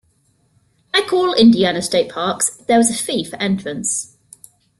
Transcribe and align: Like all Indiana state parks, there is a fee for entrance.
Like 0.95 1.13
all 1.13 1.35
Indiana 1.35 1.79
state 1.83 2.09
parks, 2.11 2.49
there 2.67 2.79
is 2.79 2.89
a 2.89 2.95
fee 2.95 3.23
for 3.23 3.35
entrance. 3.35 4.17